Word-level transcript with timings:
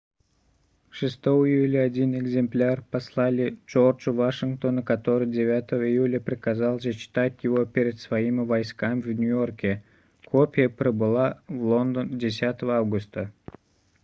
6 0.89 1.19
июля 1.47 1.83
один 1.83 2.15
экземпляр 2.17 2.81
послали 2.81 3.59
джорджу 3.67 4.11
вашингтону 4.13 4.81
который 4.81 5.27
9 5.27 5.73
июля 5.73 6.19
приказал 6.19 6.79
зачитать 6.79 7.43
его 7.43 7.65
перед 7.65 7.99
своими 7.99 8.43
войсками 8.43 9.01
в 9.01 9.11
нью-йорке 9.13 9.83
копия 10.25 10.69
прибыла 10.69 11.39
в 11.47 11.61
лондон 11.61 12.17
10 12.17 12.63
августа 12.63 13.31